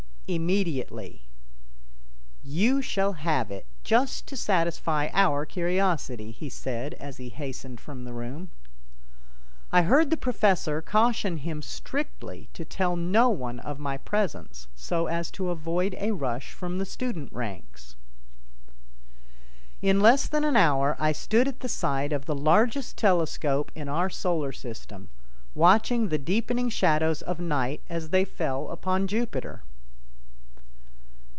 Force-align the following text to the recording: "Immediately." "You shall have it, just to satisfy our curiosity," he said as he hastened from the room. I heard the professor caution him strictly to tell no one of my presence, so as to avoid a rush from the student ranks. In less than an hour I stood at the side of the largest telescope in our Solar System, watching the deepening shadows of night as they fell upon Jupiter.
"Immediately." 0.33 1.27
"You 2.41 2.81
shall 2.81 3.11
have 3.19 3.51
it, 3.51 3.65
just 3.83 4.27
to 4.27 4.37
satisfy 4.37 5.09
our 5.11 5.45
curiosity," 5.45 6.31
he 6.31 6.47
said 6.47 6.93
as 6.93 7.17
he 7.17 7.27
hastened 7.27 7.81
from 7.81 8.05
the 8.05 8.13
room. 8.13 8.49
I 9.73 9.81
heard 9.81 10.09
the 10.09 10.15
professor 10.15 10.81
caution 10.81 11.35
him 11.39 11.61
strictly 11.61 12.47
to 12.53 12.63
tell 12.63 12.95
no 12.95 13.27
one 13.27 13.59
of 13.59 13.77
my 13.77 13.97
presence, 13.97 14.69
so 14.73 15.07
as 15.07 15.31
to 15.31 15.49
avoid 15.49 15.97
a 15.99 16.11
rush 16.11 16.53
from 16.53 16.77
the 16.77 16.85
student 16.85 17.33
ranks. 17.33 17.97
In 19.81 19.99
less 19.99 20.29
than 20.29 20.45
an 20.45 20.55
hour 20.55 20.95
I 20.97 21.11
stood 21.11 21.45
at 21.49 21.59
the 21.59 21.67
side 21.67 22.13
of 22.13 22.25
the 22.25 22.35
largest 22.35 22.95
telescope 22.95 23.69
in 23.75 23.89
our 23.89 24.09
Solar 24.09 24.53
System, 24.53 25.09
watching 25.53 26.07
the 26.07 26.17
deepening 26.17 26.69
shadows 26.69 27.21
of 27.21 27.41
night 27.41 27.81
as 27.89 28.11
they 28.11 28.23
fell 28.23 28.69
upon 28.69 29.07
Jupiter. 29.07 29.63